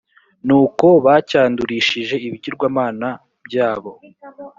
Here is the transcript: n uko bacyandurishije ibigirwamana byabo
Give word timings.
n 0.47 0.49
uko 0.61 0.87
bacyandurishije 1.05 2.15
ibigirwamana 2.27 3.09
byabo 3.45 3.91